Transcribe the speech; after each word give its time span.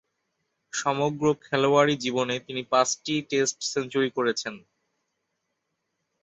সমগ্র 0.73 1.25
খেলোয়াড়ী 1.45 1.95
জীবনে 2.03 2.35
তিনি 2.47 2.61
পাঁচটি 2.71 3.13
টেস্ট 3.29 3.57
সেঞ্চুরি 3.71 4.09
করেছেন। 4.17 4.55